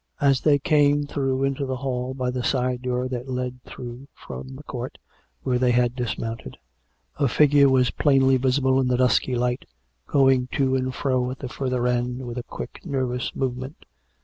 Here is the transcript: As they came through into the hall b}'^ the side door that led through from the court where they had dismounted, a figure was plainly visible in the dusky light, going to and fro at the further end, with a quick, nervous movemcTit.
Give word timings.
As 0.19 0.41
they 0.41 0.57
came 0.57 1.05
through 1.05 1.43
into 1.43 1.67
the 1.67 1.75
hall 1.75 2.15
b}'^ 2.15 2.33
the 2.33 2.41
side 2.41 2.81
door 2.81 3.07
that 3.09 3.29
led 3.29 3.63
through 3.65 4.07
from 4.15 4.55
the 4.55 4.63
court 4.63 4.97
where 5.43 5.59
they 5.59 5.69
had 5.69 5.95
dismounted, 5.95 6.57
a 7.19 7.27
figure 7.27 7.69
was 7.69 7.91
plainly 7.91 8.37
visible 8.37 8.79
in 8.81 8.87
the 8.87 8.97
dusky 8.97 9.35
light, 9.35 9.65
going 10.07 10.47
to 10.53 10.75
and 10.75 10.95
fro 10.95 11.29
at 11.29 11.37
the 11.37 11.49
further 11.49 11.85
end, 11.85 12.25
with 12.25 12.39
a 12.39 12.43
quick, 12.43 12.81
nervous 12.83 13.33
movemcTit. 13.35 13.75